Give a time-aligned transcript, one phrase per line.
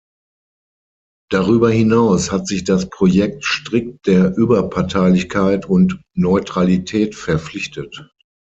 [1.29, 8.09] Darüber hinaus hat sich das Projekt strikt der Überparteilichkeit und Neutralität verpflichtet.